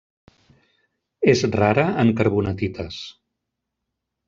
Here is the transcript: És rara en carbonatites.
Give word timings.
És 1.33 1.43
rara 1.59 1.85
en 2.05 2.11
carbonatites. 2.23 3.01